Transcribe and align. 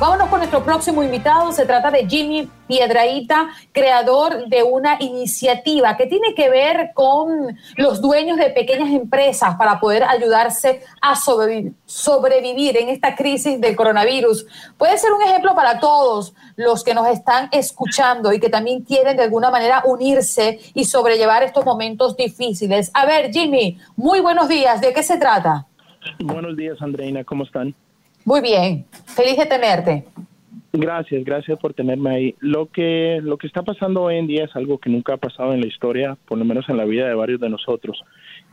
Vámonos 0.00 0.28
con 0.28 0.38
nuestro 0.38 0.62
próximo 0.62 1.02
invitado. 1.02 1.50
Se 1.50 1.66
trata 1.66 1.90
de 1.90 2.06
Jimmy 2.06 2.48
Piedraíta, 2.68 3.48
creador 3.72 4.46
de 4.46 4.62
una 4.62 4.96
iniciativa 5.00 5.96
que 5.96 6.06
tiene 6.06 6.34
que 6.36 6.48
ver 6.48 6.92
con 6.94 7.58
los 7.76 8.00
dueños 8.00 8.38
de 8.38 8.50
pequeñas 8.50 8.90
empresas 8.90 9.56
para 9.56 9.80
poder 9.80 10.04
ayudarse 10.04 10.82
a 11.00 11.16
sobrevivir 11.16 12.76
en 12.76 12.90
esta 12.90 13.16
crisis 13.16 13.60
del 13.60 13.74
coronavirus. 13.74 14.46
Puede 14.76 14.96
ser 14.98 15.12
un 15.12 15.22
ejemplo 15.22 15.56
para 15.56 15.80
todos 15.80 16.32
los 16.54 16.84
que 16.84 16.94
nos 16.94 17.08
están 17.08 17.48
escuchando 17.50 18.32
y 18.32 18.38
que 18.38 18.50
también 18.50 18.84
quieren 18.84 19.16
de 19.16 19.24
alguna 19.24 19.50
manera 19.50 19.82
unirse 19.84 20.60
y 20.74 20.84
sobrellevar 20.84 21.42
estos 21.42 21.64
momentos 21.64 22.16
difíciles. 22.16 22.92
A 22.94 23.04
ver, 23.04 23.32
Jimmy, 23.32 23.78
muy 23.96 24.20
buenos 24.20 24.48
días. 24.48 24.80
¿De 24.80 24.92
qué 24.92 25.02
se 25.02 25.18
trata? 25.18 25.66
Buenos 26.20 26.56
días, 26.56 26.80
Andreina. 26.80 27.24
¿Cómo 27.24 27.42
están? 27.42 27.74
Muy 28.24 28.42
bien, 28.42 28.84
feliz 29.18 29.36
de 29.36 29.46
tenerte. 29.46 30.04
Gracias, 30.72 31.24
gracias 31.24 31.58
por 31.58 31.74
tenerme 31.74 32.10
ahí. 32.10 32.34
Lo 32.38 32.66
que, 32.66 33.18
lo 33.20 33.36
que 33.36 33.48
está 33.48 33.62
pasando 33.62 34.02
hoy 34.02 34.16
en 34.16 34.28
día 34.28 34.44
es 34.44 34.54
algo 34.54 34.78
que 34.78 34.90
nunca 34.90 35.14
ha 35.14 35.16
pasado 35.16 35.52
en 35.52 35.60
la 35.60 35.66
historia, 35.66 36.16
por 36.26 36.38
lo 36.38 36.44
menos 36.44 36.68
en 36.68 36.76
la 36.76 36.84
vida 36.84 37.08
de 37.08 37.14
varios 37.14 37.40
de 37.40 37.48
nosotros. 37.48 38.04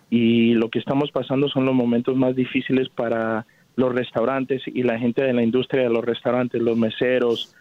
Y 0.09 0.55
lo 0.55 0.69
que 0.69 0.79
estamos 0.79 1.11
pasando 1.11 1.49
son 1.49 1.65
los 1.65 1.75
momentos 1.75 2.15
más 2.15 2.35
difíciles 2.35 2.89
para 2.89 3.45
los 3.75 3.93
restaurantes 3.93 4.63
y 4.65 4.81
la 4.81 4.97
gente 4.97 5.21
de 5.21 5.33
la 5.33 5.43
industria 5.43 5.83
de 5.83 5.89
los 5.89 6.03
restaurantes, 6.03 6.61
los 6.61 6.77
meseros, 6.77 7.53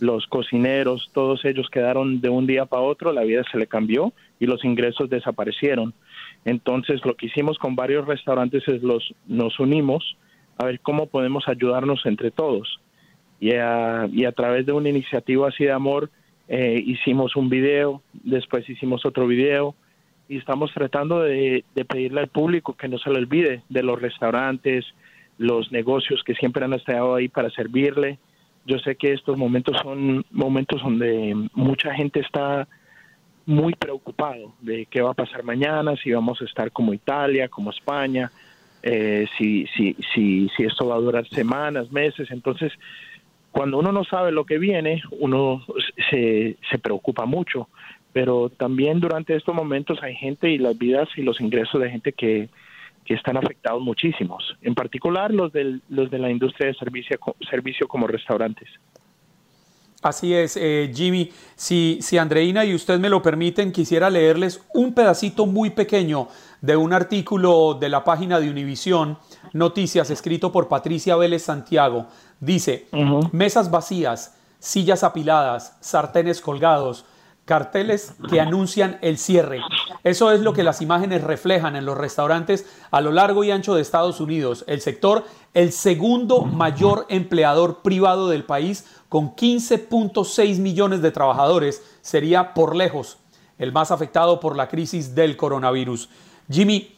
los 0.00 0.26
cocineros, 0.26 1.10
todos 1.14 1.44
ellos 1.46 1.68
quedaron 1.70 2.20
de 2.20 2.28
un 2.28 2.46
día 2.46 2.66
para 2.66 2.82
otro, 2.82 3.12
la 3.12 3.22
vida 3.22 3.42
se 3.50 3.58
le 3.58 3.68
cambió 3.68 4.12
y 4.38 4.46
los 4.46 4.64
ingresos 4.64 5.08
desaparecieron. 5.08 5.94
Entonces, 6.44 7.04
lo 7.06 7.14
que 7.14 7.26
hicimos 7.26 7.58
con 7.58 7.74
varios 7.74 8.06
restaurantes 8.06 8.66
es 8.68 8.82
los 8.82 9.14
nos 9.26 9.58
unimos 9.60 10.16
a 10.60 10.66
ver 10.66 10.80
cómo 10.80 11.06
podemos 11.06 11.48
ayudarnos 11.48 12.04
entre 12.06 12.30
todos. 12.30 12.80
Y 13.40 13.52
a, 13.54 14.06
y 14.12 14.24
a 14.24 14.32
través 14.32 14.66
de 14.66 14.72
una 14.72 14.90
iniciativa 14.90 15.48
así 15.48 15.64
de 15.64 15.72
amor, 15.72 16.10
eh, 16.52 16.82
hicimos 16.84 17.36
un 17.36 17.48
video, 17.48 18.02
después 18.12 18.68
hicimos 18.68 19.06
otro 19.06 19.28
video 19.28 19.76
y 20.28 20.36
estamos 20.36 20.72
tratando 20.74 21.22
de, 21.22 21.64
pedirle 21.88 22.20
al 22.20 22.26
público 22.26 22.74
que 22.74 22.88
no 22.88 22.98
se 22.98 23.08
le 23.08 23.18
olvide 23.18 23.62
de 23.68 23.82
los 23.84 24.02
restaurantes, 24.02 24.84
los 25.38 25.70
negocios 25.70 26.22
que 26.24 26.34
siempre 26.34 26.64
han 26.64 26.72
estado 26.72 27.14
ahí 27.14 27.28
para 27.28 27.50
servirle. 27.50 28.18
Yo 28.66 28.78
sé 28.80 28.96
que 28.96 29.12
estos 29.12 29.38
momentos 29.38 29.76
son 29.80 30.24
momentos 30.32 30.82
donde 30.82 31.36
mucha 31.54 31.94
gente 31.94 32.18
está 32.18 32.66
muy 33.46 33.74
preocupado 33.74 34.52
de 34.60 34.86
qué 34.86 35.02
va 35.02 35.12
a 35.12 35.14
pasar 35.14 35.44
mañana, 35.44 35.94
si 35.96 36.12
vamos 36.12 36.42
a 36.42 36.44
estar 36.44 36.72
como 36.72 36.92
Italia, 36.92 37.48
como 37.48 37.70
España, 37.70 38.30
eh, 38.82 39.26
si, 39.36 39.66
si, 39.76 39.96
si, 40.14 40.48
si 40.56 40.62
esto 40.64 40.86
va 40.86 40.96
a 40.96 41.00
durar 41.00 41.28
semanas, 41.28 41.90
meses. 41.92 42.30
Entonces, 42.30 42.72
cuando 43.52 43.78
uno 43.78 43.92
no 43.92 44.04
sabe 44.04 44.32
lo 44.32 44.44
que 44.44 44.58
viene, 44.58 45.02
uno 45.18 45.64
se, 46.10 46.56
se 46.70 46.78
preocupa 46.78 47.26
mucho. 47.26 47.68
Pero 48.12 48.48
también 48.48 49.00
durante 49.00 49.36
estos 49.36 49.54
momentos 49.54 50.02
hay 50.02 50.16
gente 50.16 50.50
y 50.50 50.58
las 50.58 50.76
vidas 50.76 51.08
y 51.16 51.22
los 51.22 51.40
ingresos 51.40 51.80
de 51.80 51.90
gente 51.90 52.12
que, 52.12 52.48
que 53.04 53.14
están 53.14 53.36
afectados 53.36 53.82
muchísimos, 53.82 54.56
en 54.62 54.74
particular 54.74 55.32
los, 55.32 55.52
del, 55.52 55.82
los 55.88 56.10
de 56.10 56.18
la 56.18 56.30
industria 56.30 56.68
de 56.68 56.74
servicio, 56.74 57.18
servicio 57.48 57.88
como 57.88 58.06
restaurantes. 58.06 58.68
Así 60.02 60.34
es, 60.34 60.56
eh, 60.56 60.90
Jimmy. 60.94 61.30
Si, 61.56 61.98
si 62.00 62.16
Andreina 62.16 62.64
y 62.64 62.74
usted 62.74 62.98
me 62.98 63.10
lo 63.10 63.22
permiten, 63.22 63.70
quisiera 63.70 64.08
leerles 64.08 64.62
un 64.72 64.94
pedacito 64.94 65.46
muy 65.46 65.70
pequeño 65.70 66.28
de 66.62 66.76
un 66.76 66.92
artículo 66.92 67.74
de 67.74 67.88
la 67.88 68.04
página 68.04 68.40
de 68.40 68.50
Univisión 68.50 69.18
Noticias 69.52 70.10
escrito 70.10 70.52
por 70.52 70.68
Patricia 70.68 71.16
Vélez 71.16 71.42
Santiago. 71.42 72.06
Dice, 72.38 72.86
mesas 73.32 73.70
vacías, 73.70 74.36
sillas 74.58 75.02
apiladas, 75.02 75.76
sartenes 75.80 76.40
colgados, 76.40 77.04
carteles 77.44 78.14
que 78.30 78.40
anuncian 78.40 78.98
el 79.02 79.18
cierre. 79.18 79.60
Eso 80.02 80.32
es 80.32 80.40
lo 80.40 80.52
que 80.52 80.62
las 80.62 80.80
imágenes 80.80 81.22
reflejan 81.22 81.76
en 81.76 81.84
los 81.84 81.98
restaurantes 81.98 82.66
a 82.90 83.00
lo 83.00 83.12
largo 83.12 83.44
y 83.44 83.50
ancho 83.50 83.74
de 83.74 83.82
Estados 83.82 84.20
Unidos. 84.20 84.64
El 84.66 84.80
sector, 84.80 85.24
el 85.54 85.72
segundo 85.72 86.42
mayor 86.42 87.06
empleador 87.08 87.82
privado 87.82 88.28
del 88.28 88.44
país, 88.44 88.86
con 89.08 89.34
15.6 89.34 90.58
millones 90.58 91.02
de 91.02 91.10
trabajadores, 91.10 91.82
sería 92.00 92.54
por 92.54 92.74
lejos 92.74 93.18
el 93.58 93.72
más 93.72 93.90
afectado 93.90 94.40
por 94.40 94.56
la 94.56 94.68
crisis 94.68 95.14
del 95.14 95.36
coronavirus. 95.36 96.08
Jimmy, 96.50 96.96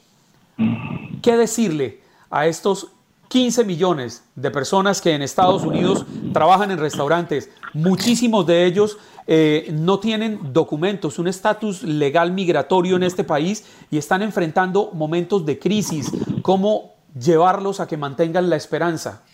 ¿qué 1.21 1.37
decirle 1.37 2.01
a 2.31 2.47
estos 2.47 2.93
15 3.33 3.65
millones 3.65 4.31
de 4.37 4.51
personas 4.51 5.01
que 5.01 5.15
en 5.15 5.23
Estados 5.23 5.65
Unidos 5.65 6.05
trabajan 6.35 6.71
en 6.71 6.79
restaurantes? 6.79 7.51
Muchísimos 7.73 8.47
de 8.47 8.67
ellos 8.67 8.99
eh, 9.27 9.69
no 9.73 9.99
tienen 10.01 10.53
documentos, 10.53 11.19
un 11.19 11.29
estatus 11.29 11.83
legal 11.83 12.33
migratorio 12.33 12.97
en 12.97 13.05
este 13.05 13.25
país 13.25 13.87
y 13.91 13.97
están 13.97 14.21
enfrentando 14.21 14.91
momentos 14.93 15.47
de 15.47 15.59
crisis. 15.59 16.13
¿Cómo 16.43 16.93
llevarlos 17.19 17.81
a 17.81 17.89
que 17.89 17.97
mantengan 17.97 18.51
la 18.51 18.57
esperanza? 18.57 19.25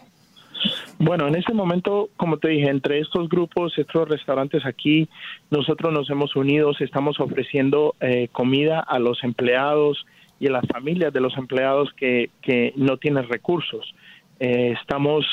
Bueno, 1.01 1.27
en 1.27 1.35
este 1.35 1.53
momento, 1.53 2.09
como 2.17 2.39
te 2.39 2.51
dije, 2.51 2.71
entre 2.71 3.01
estos 3.01 3.29
grupos, 3.29 3.77
estos 3.79 4.09
restaurantes 4.09 4.65
aquí, 4.65 5.09
nosotros 5.51 5.93
nos 5.93 6.09
hemos 6.09 6.37
unido, 6.37 6.71
estamos 6.79 7.19
ofreciendo 7.19 7.97
eh, 7.99 8.29
comida 8.31 8.79
a 8.79 9.01
los 9.01 9.25
empleados 9.25 10.07
y 10.41 10.47
a 10.47 10.53
las 10.53 10.67
familias 10.67 11.13
de 11.13 11.21
los 11.21 11.37
empleados 11.37 11.93
que, 11.95 12.31
que 12.43 12.73
no 12.77 12.97
tienen 12.97 13.29
recursos. 13.29 13.95
Eh, 14.41 14.75
estamos 14.81 15.27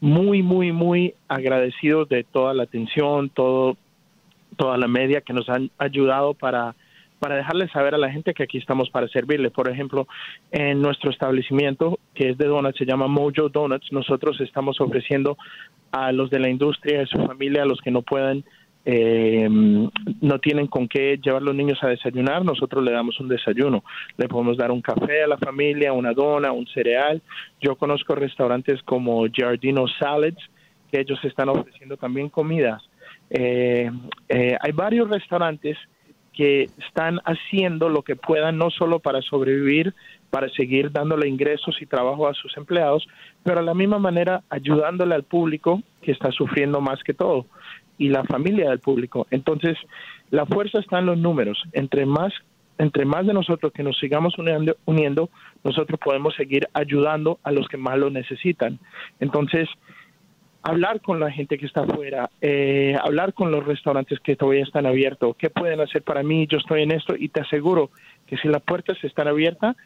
muy, 0.00 0.42
muy, 0.42 0.72
muy 0.72 1.14
agradecidos 1.28 2.08
de 2.08 2.24
toda 2.24 2.54
la 2.54 2.62
atención, 2.64 3.30
todo, 3.30 3.76
toda 4.56 4.76
la 4.78 4.88
media 4.88 5.20
que 5.20 5.32
nos 5.32 5.48
han 5.48 5.70
ayudado 5.78 6.34
para 6.34 6.74
para 7.18 7.36
dejarles 7.36 7.70
saber 7.72 7.94
a 7.94 7.98
la 7.98 8.10
gente 8.10 8.34
que 8.34 8.44
aquí 8.44 8.58
estamos 8.58 8.90
para 8.90 9.08
servirle. 9.08 9.50
Por 9.50 9.68
ejemplo, 9.68 10.06
en 10.50 10.80
nuestro 10.80 11.10
establecimiento, 11.10 11.98
que 12.14 12.30
es 12.30 12.38
de 12.38 12.46
donuts, 12.46 12.78
se 12.78 12.86
llama 12.86 13.08
Mojo 13.08 13.48
Donuts, 13.48 13.92
nosotros 13.92 14.40
estamos 14.40 14.80
ofreciendo 14.80 15.36
a 15.90 16.12
los 16.12 16.30
de 16.30 16.38
la 16.38 16.48
industria, 16.48 17.02
a 17.02 17.06
su 17.06 17.18
familia, 17.26 17.62
a 17.62 17.66
los 17.66 17.80
que 17.80 17.90
no 17.90 18.02
pueden, 18.02 18.44
eh, 18.90 19.46
no 19.50 20.38
tienen 20.38 20.66
con 20.66 20.88
qué 20.88 21.18
llevar 21.22 21.42
los 21.42 21.54
niños 21.54 21.78
a 21.82 21.88
desayunar, 21.88 22.42
nosotros 22.42 22.82
le 22.82 22.90
damos 22.90 23.20
un 23.20 23.28
desayuno. 23.28 23.84
Le 24.16 24.28
podemos 24.28 24.56
dar 24.56 24.70
un 24.70 24.80
café 24.80 25.24
a 25.24 25.26
la 25.26 25.36
familia, 25.36 25.92
una 25.92 26.14
dona, 26.14 26.52
un 26.52 26.66
cereal. 26.68 27.20
Yo 27.60 27.76
conozco 27.76 28.14
restaurantes 28.14 28.82
como 28.84 29.26
Giardino 29.26 29.84
Salads, 30.00 30.42
que 30.90 31.00
ellos 31.00 31.22
están 31.22 31.50
ofreciendo 31.50 31.98
también 31.98 32.30
comidas. 32.30 32.82
Eh, 33.28 33.90
eh, 34.30 34.56
hay 34.58 34.72
varios 34.72 35.10
restaurantes 35.10 35.76
que 36.32 36.70
están 36.78 37.20
haciendo 37.26 37.90
lo 37.90 38.00
que 38.00 38.16
puedan 38.16 38.56
no 38.56 38.70
solo 38.70 39.00
para 39.00 39.20
sobrevivir, 39.20 39.92
para 40.30 40.48
seguir 40.48 40.90
dándole 40.92 41.28
ingresos 41.28 41.76
y 41.82 41.84
trabajo 41.84 42.26
a 42.26 42.32
sus 42.32 42.56
empleados, 42.56 43.06
pero 43.42 43.58
a 43.60 43.62
la 43.62 43.74
misma 43.74 43.98
manera 43.98 44.44
ayudándole 44.48 45.14
al 45.14 45.24
público 45.24 45.82
que 46.00 46.12
está 46.12 46.32
sufriendo 46.32 46.80
más 46.80 47.02
que 47.02 47.12
todo 47.12 47.44
y 47.98 48.08
la 48.08 48.24
familia 48.24 48.70
del 48.70 48.78
público. 48.78 49.26
Entonces, 49.30 49.76
la 50.30 50.46
fuerza 50.46 50.78
está 50.78 51.00
en 51.00 51.06
los 51.06 51.18
números. 51.18 51.62
Entre 51.72 52.06
más 52.06 52.32
entre 52.78 53.04
más 53.04 53.26
de 53.26 53.34
nosotros 53.34 53.72
que 53.72 53.82
nos 53.82 53.98
sigamos 53.98 54.38
uniendo, 54.38 54.76
uniendo, 54.84 55.30
nosotros 55.64 55.98
podemos 55.98 56.36
seguir 56.36 56.68
ayudando 56.72 57.40
a 57.42 57.50
los 57.50 57.66
que 57.66 57.76
más 57.76 57.98
lo 57.98 58.08
necesitan. 58.08 58.78
Entonces, 59.18 59.68
hablar 60.62 61.00
con 61.00 61.18
la 61.18 61.30
gente 61.30 61.58
que 61.58 61.66
está 61.66 61.82
afuera, 61.82 62.30
eh, 62.40 62.96
hablar 63.02 63.32
con 63.34 63.50
los 63.50 63.64
restaurantes 63.64 64.20
que 64.20 64.36
todavía 64.36 64.62
están 64.62 64.86
abiertos, 64.86 65.34
qué 65.36 65.50
pueden 65.50 65.80
hacer 65.80 66.02
para 66.02 66.22
mí, 66.22 66.46
yo 66.46 66.58
estoy 66.58 66.82
en 66.82 66.92
esto 66.92 67.14
y 67.16 67.28
te 67.28 67.40
aseguro 67.40 67.90
que 68.26 68.36
si 68.36 68.48
las 68.48 68.62
puertas 68.62 68.96
están 69.02 69.28
abiertas, 69.28 69.76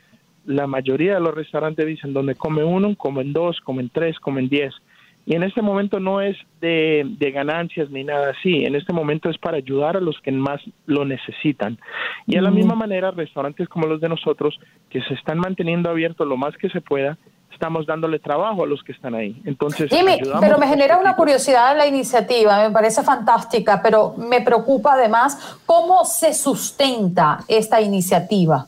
la 0.44 0.66
mayoría 0.66 1.14
de 1.14 1.20
los 1.20 1.34
restaurantes 1.34 1.86
dicen 1.86 2.12
donde 2.12 2.34
come 2.34 2.64
uno, 2.64 2.94
comen 2.96 3.32
dos, 3.32 3.60
comen 3.60 3.90
tres, 3.90 4.18
comen 4.18 4.48
diez. 4.48 4.74
Y 5.24 5.36
en 5.36 5.44
este 5.44 5.62
momento 5.62 6.00
no 6.00 6.20
es 6.20 6.36
de, 6.60 7.04
de, 7.06 7.30
ganancias 7.30 7.88
ni 7.90 8.02
nada 8.02 8.30
así, 8.30 8.64
en 8.64 8.74
este 8.74 8.92
momento 8.92 9.30
es 9.30 9.38
para 9.38 9.58
ayudar 9.58 9.96
a 9.96 10.00
los 10.00 10.20
que 10.20 10.32
más 10.32 10.60
lo 10.86 11.04
necesitan. 11.04 11.78
Y 12.26 12.34
de 12.34 12.42
la 12.42 12.50
misma 12.50 12.74
manera, 12.74 13.12
restaurantes 13.12 13.68
como 13.68 13.86
los 13.86 14.00
de 14.00 14.08
nosotros, 14.08 14.58
que 14.90 15.00
se 15.02 15.14
están 15.14 15.38
manteniendo 15.38 15.90
abiertos 15.90 16.26
lo 16.26 16.36
más 16.36 16.56
que 16.56 16.68
se 16.70 16.80
pueda, 16.80 17.16
estamos 17.52 17.86
dándole 17.86 18.18
trabajo 18.18 18.64
a 18.64 18.66
los 18.66 18.82
que 18.82 18.90
están 18.90 19.14
ahí. 19.14 19.40
Entonces, 19.44 19.88
pero 20.40 20.58
me 20.58 20.66
genera 20.66 20.98
una 20.98 21.14
curiosidad 21.14 21.76
la 21.76 21.86
iniciativa, 21.86 22.66
me 22.66 22.72
parece 22.72 23.04
fantástica, 23.04 23.80
pero 23.80 24.14
me 24.16 24.40
preocupa 24.40 24.94
además 24.94 25.60
cómo 25.64 26.04
se 26.04 26.34
sustenta 26.34 27.38
esta 27.46 27.80
iniciativa. 27.80 28.66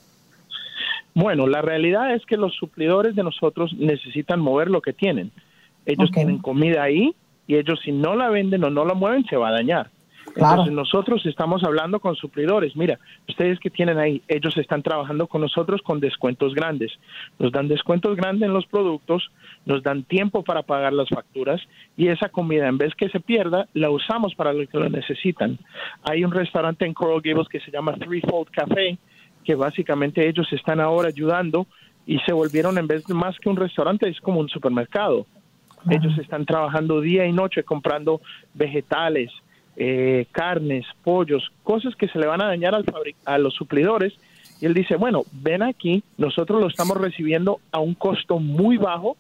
Bueno, 1.15 1.49
la 1.49 1.63
realidad 1.63 2.15
es 2.15 2.25
que 2.27 2.37
los 2.37 2.55
suplidores 2.55 3.17
de 3.17 3.25
nosotros 3.25 3.73
necesitan 3.77 4.39
mover 4.39 4.71
lo 4.71 4.81
que 4.81 4.93
tienen. 4.93 5.33
Ellos 5.87 6.11
tienen 6.11 6.39
comida 6.39 6.83
ahí 6.83 7.15
y 7.47 7.57
ellos 7.57 7.81
si 7.85 7.93
no 7.93 8.15
la 8.15 8.31
venden 8.31 8.65
o 8.65 8.71
no 8.71 8.85
la 8.85 8.95
mueven 8.95 9.25
se 9.27 9.37
va 9.37 9.49
a 9.49 9.53
dañar. 9.53 9.91
Entonces 10.37 10.73
nosotros 10.73 11.25
estamos 11.27 11.63
hablando 11.63 12.01
con 12.01 12.17
suplidores. 12.17 12.75
Mira, 12.77 12.99
ustedes 13.29 13.61
que 13.61 13.71
tienen 13.71 13.99
ahí, 13.99 14.23
ellos 14.27 14.57
están 14.57 14.83
trabajando 14.83 15.27
con 15.27 15.43
nosotros 15.43 15.81
con 15.83 16.01
descuentos 16.01 16.55
grandes. 16.55 16.93
Nos 17.39 17.53
dan 17.53 17.69
descuentos 17.69 18.17
grandes 18.17 18.49
en 18.49 18.53
los 18.53 18.67
productos, 18.67 19.31
nos 19.65 19.83
dan 19.83 20.03
tiempo 20.05 20.43
para 20.43 20.63
pagar 20.63 20.93
las 20.93 21.09
facturas 21.09 21.61
y 21.97 22.09
esa 22.09 22.29
comida, 22.31 22.67
en 22.69 22.79
vez 22.79 22.95
que 22.95 23.09
se 23.11 23.21
pierda, 23.21 23.69
la 23.75 23.91
usamos 23.91 24.35
para 24.35 24.53
lo 24.53 24.67
que 24.67 24.79
lo 24.79 24.89
necesitan. 24.89 25.59
Hay 26.03 26.25
un 26.25 26.33
restaurante 26.33 26.85
en 26.85 26.95
Coral 26.95 27.21
Gables 27.23 27.49
que 27.49 27.61
se 27.61 27.71
llama 27.71 27.95
Threefold 27.95 28.51
Café, 28.51 28.99
que 29.45 29.55
básicamente 29.55 30.27
ellos 30.27 30.53
están 30.53 30.81
ahora 30.81 31.09
ayudando 31.09 31.67
y 32.07 32.19
se 32.21 32.33
volvieron 32.33 32.77
en 32.79 32.87
vez 32.87 33.07
de 33.07 33.15
más 33.15 33.39
que 33.39 33.49
un 33.49 33.57
restaurante, 33.57 34.09
es 34.09 34.21
como 34.21 34.41
un 34.41 34.49
supermercado. 34.49 35.27
Ellos 35.91 36.17
están 36.19 36.47
trabajando 36.47 37.01
día 37.01 37.27
y 37.27 37.33
noche 37.33 37.63
comprando 37.63 38.21
vegetales, 38.55 39.31
eh, 39.77 40.27
carnes, 40.33 40.87
pollos, 41.03 41.51
cosas 41.63 41.95
que 41.97 42.09
se 42.09 42.19
le 42.19 42.27
van 42.27 42.41
a 42.41 42.47
dañar 42.47 42.75
al 42.75 42.85
a 43.25 43.39
los 43.39 43.55
suplidores. 43.55 44.15
Y 44.61 44.67
él 44.67 44.75
dice, 44.75 44.97
bueno, 44.97 45.25
ven 45.33 45.63
aquí, 45.63 46.03
nosotros 46.17 46.61
lo 46.61 46.69
estamos 46.69 46.97
recibiendo 46.97 47.59
a 47.73 47.81
un 47.81 47.95
costo 47.95 48.39
muy 48.39 48.77
bajo 48.77 49.17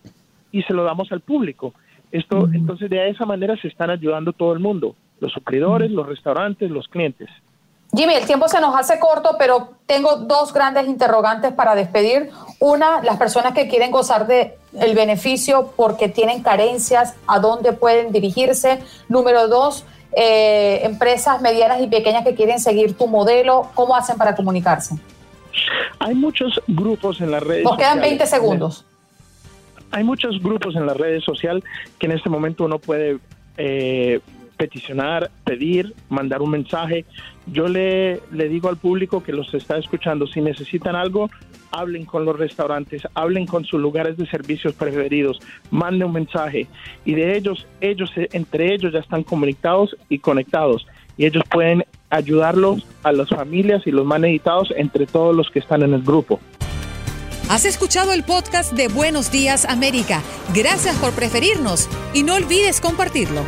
y 0.52 0.62
se 0.62 0.72
lo 0.72 0.84
damos 0.84 1.10
al 1.12 1.20
público. 1.20 1.74
Esto, 2.12 2.48
entonces 2.52 2.88
de 2.88 3.08
esa 3.08 3.26
manera 3.26 3.56
se 3.56 3.68
están 3.68 3.90
ayudando 3.90 4.32
todo 4.32 4.52
el 4.52 4.60
mundo, 4.60 4.94
los 5.20 5.32
suplidores, 5.32 5.90
los 5.90 6.06
restaurantes, 6.06 6.70
los 6.70 6.86
clientes. 6.86 7.28
Jimmy, 7.92 8.14
el 8.14 8.26
tiempo 8.26 8.48
se 8.48 8.60
nos 8.60 8.74
hace 8.76 8.98
corto, 8.98 9.36
pero 9.38 9.70
tengo 9.86 10.16
dos 10.16 10.52
grandes 10.52 10.86
interrogantes 10.86 11.52
para 11.52 11.74
despedir. 11.74 12.30
Una, 12.60 13.02
las 13.02 13.16
personas 13.18 13.52
que 13.52 13.68
quieren 13.68 13.90
gozar 13.90 14.26
de 14.26 14.56
el 14.80 14.94
beneficio 14.94 15.72
porque 15.76 16.08
tienen 16.08 16.42
carencias, 16.42 17.14
¿a 17.26 17.38
dónde 17.38 17.72
pueden 17.72 18.12
dirigirse? 18.12 18.80
Número 19.08 19.48
dos, 19.48 19.84
eh, 20.16 20.80
empresas 20.84 21.40
medianas 21.40 21.80
y 21.80 21.86
pequeñas 21.86 22.24
que 22.24 22.34
quieren 22.34 22.60
seguir 22.60 22.96
tu 22.96 23.06
modelo, 23.06 23.70
¿cómo 23.74 23.96
hacen 23.96 24.16
para 24.16 24.34
comunicarse? 24.34 24.96
Hay 25.98 26.14
muchos 26.14 26.60
grupos 26.66 27.20
en 27.20 27.30
las 27.30 27.42
redes 27.42 27.64
Nos 27.64 27.76
quedan 27.76 28.00
20 28.00 28.26
segundos. 28.26 28.84
Hay 29.90 30.02
muchos 30.02 30.42
grupos 30.42 30.74
en 30.76 30.86
las 30.86 30.96
redes 30.96 31.22
sociales 31.24 31.62
que 31.98 32.06
en 32.06 32.12
este 32.12 32.28
momento 32.28 32.64
uno 32.64 32.78
puede 32.78 33.18
eh, 33.56 34.20
peticionar, 34.56 35.30
pedir, 35.44 35.94
mandar 36.08 36.42
un 36.42 36.50
mensaje. 36.50 37.04
Yo 37.46 37.68
le, 37.68 38.20
le 38.32 38.48
digo 38.48 38.68
al 38.68 38.76
público 38.76 39.22
que 39.22 39.32
los 39.32 39.52
está 39.54 39.78
escuchando, 39.78 40.26
si 40.26 40.40
necesitan 40.40 40.96
algo, 40.96 41.30
hablen 41.74 42.04
con 42.04 42.24
los 42.24 42.38
restaurantes, 42.38 43.02
hablen 43.14 43.46
con 43.46 43.64
sus 43.64 43.80
lugares 43.80 44.16
de 44.16 44.26
servicios 44.26 44.74
preferidos, 44.74 45.40
manden 45.70 46.08
un 46.08 46.12
mensaje 46.12 46.68
y 47.04 47.14
de 47.14 47.36
ellos, 47.36 47.66
ellos 47.80 48.10
entre 48.16 48.72
ellos 48.74 48.92
ya 48.92 49.00
están 49.00 49.24
comunicados 49.24 49.96
y 50.08 50.18
conectados 50.18 50.86
y 51.16 51.26
ellos 51.26 51.42
pueden 51.50 51.84
ayudarlos 52.10 52.86
a 53.02 53.12
las 53.12 53.28
familias 53.28 53.82
y 53.86 53.90
los 53.90 54.06
más 54.06 54.20
necesitados 54.20 54.72
entre 54.76 55.06
todos 55.06 55.34
los 55.34 55.50
que 55.50 55.58
están 55.58 55.82
en 55.82 55.94
el 55.94 56.02
grupo. 56.02 56.40
Has 57.50 57.64
escuchado 57.64 58.12
el 58.12 58.22
podcast 58.22 58.72
de 58.72 58.88
Buenos 58.88 59.30
Días 59.30 59.66
América. 59.66 60.22
Gracias 60.54 60.96
por 60.96 61.12
preferirnos 61.12 61.88
y 62.14 62.22
no 62.22 62.34
olvides 62.34 62.80
compartirlo. 62.80 63.42